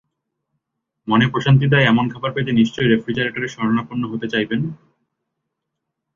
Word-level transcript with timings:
মনে 1.07 1.25
প্রশান্তি 1.27 1.65
দেয় 1.69 1.87
এমন 1.87 2.05
খাবার 2.13 2.31
পেতে 2.33 2.51
নিশ্চয় 2.51 2.87
রেফ্রিজারেটরের 2.87 3.53
শরণাপন্ন 3.55 4.03
হতে 4.11 4.27
চাইবেন। 4.27 4.61